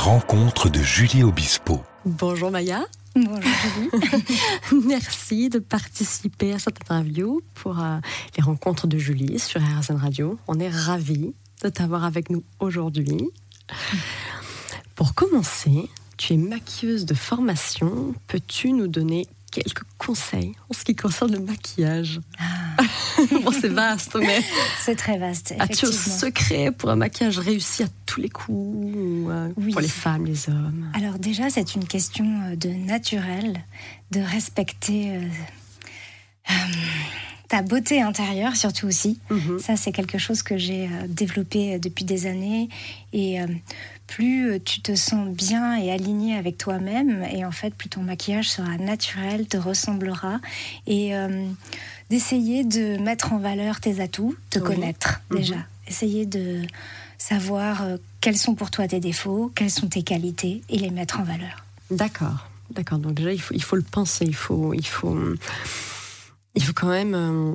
[0.00, 1.82] rencontres de Julie Obispo.
[2.06, 2.86] Bonjour Maya.
[3.14, 3.90] Bonjour Julie.
[4.86, 7.98] Merci de participer à cette interview pour euh,
[8.36, 10.38] les rencontres de Julie sur RSN Radio.
[10.48, 13.28] On est ravis de t'avoir avec nous aujourd'hui.
[14.94, 18.14] Pour commencer, tu es maquilleuse de formation.
[18.26, 22.20] Peux-tu nous donner quelques conseils en ce qui concerne le maquillage?
[22.38, 22.59] Ah.
[23.44, 24.40] Bon, c'est vaste, mais
[24.82, 25.54] C'est très vaste.
[25.58, 29.72] as-tu un secret pour un maquillage réussi à tous les coups ou, euh, Oui.
[29.72, 30.90] Pour les femmes, les hommes?
[30.94, 33.64] Alors déjà, c'est une question euh, de naturel,
[34.10, 35.20] de respecter euh,
[36.50, 36.52] euh,
[37.50, 39.18] ta beauté intérieure, surtout aussi.
[39.28, 39.58] Mhm.
[39.58, 42.68] Ça, c'est quelque chose que j'ai euh, développé euh, depuis des années.
[43.12, 43.46] Et euh,
[44.06, 48.48] plus tu te sens bien et aligné avec toi-même, et en fait, plus ton maquillage
[48.48, 50.40] sera naturel, te ressemblera.
[50.86, 51.44] Et euh,
[52.08, 54.64] d'essayer de mettre en valeur tes atouts, te Oui.
[54.64, 55.36] connaître Mhm.
[55.38, 55.56] déjà.
[55.88, 56.62] Essayer de
[57.18, 57.84] savoir
[58.20, 61.64] quels sont pour toi tes défauts, quelles sont tes qualités, et les mettre en valeur.
[61.90, 62.98] D'accord, d'accord.
[62.98, 64.24] Donc déjà, il faut, il faut le penser.
[64.24, 65.18] Il faut, il faut,
[66.54, 67.14] il faut quand même.
[67.14, 67.54] euh,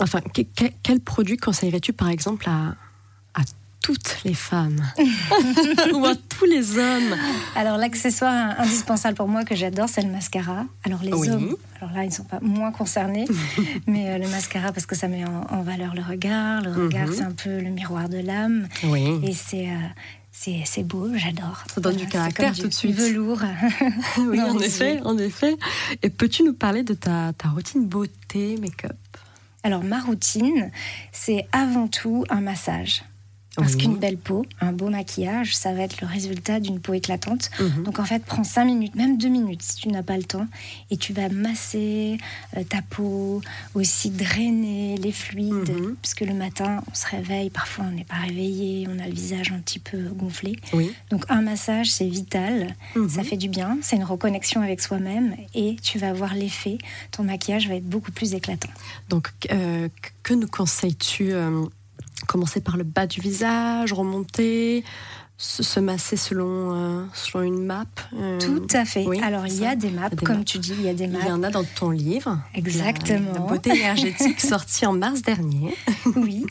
[0.00, 2.74] enfin, que- que- quel produit conseillerais-tu, par exemple, à,
[3.34, 3.42] à
[3.82, 4.82] toutes les femmes
[5.94, 7.14] ou à tous les hommes
[7.54, 10.64] Alors l'accessoire indispensable pour moi que j'adore, c'est le mascara.
[10.84, 11.30] Alors les Oui.
[11.30, 13.26] hommes, alors là ils sont pas moins concernés,
[13.86, 16.62] mais euh, le mascara parce que ça met en, en valeur le regard.
[16.62, 17.12] Le regard Mhm.
[17.14, 19.20] c'est un peu le miroir de l'âme Oui.
[19.22, 19.76] et c'est euh,
[20.64, 21.64] c'est beau, j'adore.
[21.74, 22.94] Ça donne du caractère comme tout de suite.
[22.94, 23.42] Velours.
[24.18, 25.56] oui, en effet, en effet.
[26.02, 28.96] Et peux-tu nous parler de ta, ta routine beauté, make-up?
[29.62, 30.70] Alors ma routine,
[31.10, 33.02] c'est avant tout un massage.
[33.56, 33.78] Parce Oui.
[33.78, 37.50] qu'une belle peau, un beau maquillage, ça va être le résultat d'une peau éclatante.
[37.58, 37.84] Mhm.
[37.84, 40.46] Donc en fait, prends 5 minutes, même 2 minutes si tu n'as pas le temps,
[40.90, 42.18] et tu vas masser
[42.56, 43.40] euh, ta peau,
[43.74, 45.96] aussi drainer les fluides, Mhm.
[46.02, 49.50] puisque le matin, on se réveille, parfois on n'est pas réveillé, on a le visage
[49.52, 50.56] un petit peu gonflé.
[50.72, 50.92] Oui.
[51.10, 53.08] Donc un massage, c'est vital, Mhm.
[53.08, 56.78] ça fait du bien, c'est une reconnexion avec soi-même, et tu vas voir l'effet,
[57.10, 58.68] ton maquillage va être beaucoup plus éclatant.
[59.08, 59.88] Donc, euh,
[60.22, 61.64] que nous conseilles-tu euh,
[62.26, 64.84] Commencer par le bas du visage, remonter,
[65.38, 67.84] se, se masser selon, euh, selon une map
[68.18, 69.06] euh, Tout à fait.
[69.06, 70.44] oui, Alors il y a des maps, des comme maps.
[70.44, 71.26] tu dis, il y a des Il maps.
[71.26, 72.40] y en a dans ton livre.
[72.54, 73.32] Exactement.
[73.34, 75.74] La, la beauté énergétique sorti en mars dernier.
[76.16, 76.46] Oui.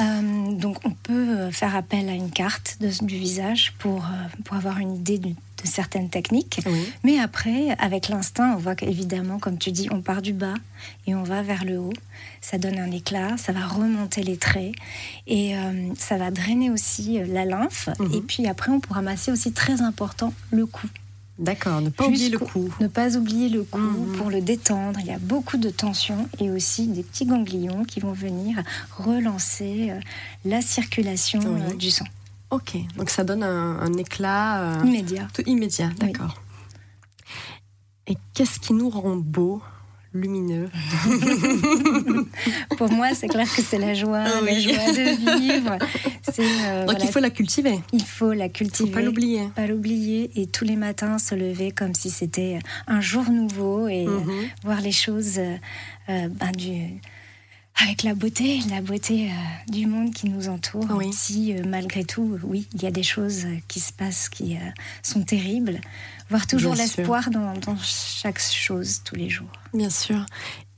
[0.00, 4.04] Euh, donc on peut faire appel à une carte de- du visage pour,
[4.44, 6.60] pour avoir une idée du- de certaines techniques.
[6.66, 6.92] Oui.
[7.02, 10.54] Mais après, avec l'instinct, on voit qu'évidemment, comme tu dis, on part du bas
[11.06, 11.92] et on va vers le haut.
[12.40, 14.72] Ça donne un éclat, ça va remonter les traits
[15.26, 17.88] et euh, ça va drainer aussi euh, la lymphe.
[17.98, 18.12] Mhm.
[18.14, 20.86] Et puis après, on pourra masser aussi, très important, le cou.
[21.36, 22.72] D'accord, ne pas oublier le cou.
[22.80, 24.16] Ne pas oublier le cou Mhm.
[24.16, 25.00] pour le détendre.
[25.00, 28.62] Il y a beaucoup de tension et aussi des petits ganglions qui vont venir
[28.96, 29.98] relancer euh,
[30.44, 31.76] la circulation Oui.
[31.76, 32.04] du sang.
[32.54, 35.28] Ok, donc ça donne un, un éclat euh, Immédiat.
[35.34, 36.06] tout immédiat, Oui.
[36.12, 36.40] d'accord.
[38.06, 39.62] Et qu'est-ce qui nous rend beau,
[40.12, 40.68] lumineux
[42.76, 45.72] Pour moi, c'est clair que c'est la joie, Ah la joie de vivre.
[46.38, 48.90] Euh, Donc voilà, il faut la cultiver, il faut la faut cultiver.
[48.90, 49.48] pas l'oublier.
[49.54, 54.06] Pas l'oublier et tous les matins se lever comme si c'était un jour nouveau et
[54.06, 54.32] euh, Mhm.
[54.64, 55.56] voir les choses euh,
[56.08, 57.00] euh, ben, du,
[57.82, 60.86] avec la beauté, la beauté euh, du monde qui nous entoure.
[60.94, 61.12] Oui.
[61.12, 64.56] Si euh, malgré tout, oui, il y a des choses euh, qui se passent qui
[64.56, 64.60] euh,
[65.02, 65.80] sont terribles,
[66.30, 69.50] voir toujours l'espoir dans, dans chaque chose tous les jours.
[69.72, 70.24] Bien sûr.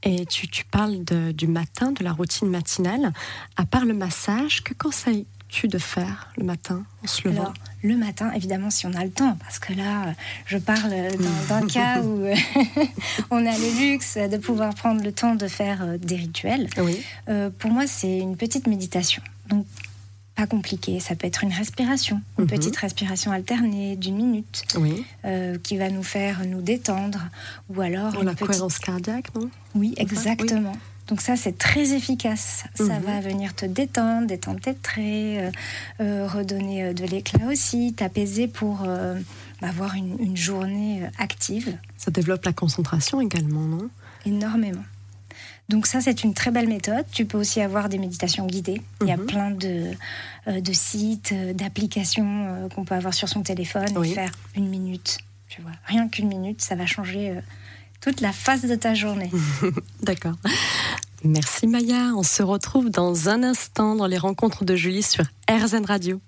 [0.03, 3.13] Et tu, tu parles de- du matin, de la routine matinale.
[3.57, 4.73] À part le massage, que
[5.49, 9.05] conseilles-tu de faire le matin en se levant Alors, le matin, évidemment, si on a
[9.05, 10.13] le temps, parce que là, euh,
[10.47, 10.91] je parle
[11.49, 12.35] d'un- cas où euh,
[13.31, 16.69] on a le luxe de pouvoir prendre le temps de faire euh, des rituels.
[16.79, 17.01] Oui.
[17.29, 19.23] Euh, pour moi, c'est une petite méditation.
[19.49, 19.67] Donc,
[20.35, 21.01] pas compliqué.
[21.01, 22.51] Ça peut être une respiration, une Mhm.
[22.51, 25.05] petite respiration alternée d'une minute Oui.
[25.25, 27.21] euh, qui va nous faire nous détendre.
[27.75, 29.49] Ou alors, Pour une la petite- cohérence cardiaque, non?
[29.75, 30.77] Oui, exactement.
[31.09, 32.65] Donc ça, c'est très efficace.
[32.75, 33.03] Ça Mhm.
[33.03, 35.51] va venir te détendre, détendre tes traits, euh,
[36.01, 39.19] euh, redonner euh, de l'éclat aussi, t'apaiser pour euh,
[39.63, 43.89] avoir une, une journée active Ça développe la concentration également, non?
[44.25, 44.83] Énormément.
[45.69, 47.05] Donc ça, c'est une très belle méthode.
[47.13, 48.81] Tu peux aussi avoir des méditations guidées.
[49.01, 49.27] Il y a Mhm.
[49.27, 49.93] plein de,
[50.49, 54.11] de sites, d'applications qu'on peut avoir sur son téléphone Oui.
[54.11, 55.19] et faire une minute.
[55.49, 57.35] Tu vois, rien qu'une minute, ça va changer
[58.01, 59.31] toute la face de ta journée.
[60.03, 60.35] D'accord.
[61.25, 62.13] Merci Maya.
[62.17, 66.21] On se retrouve dans un instant dans les rencontres de Julie sur RZN Radio.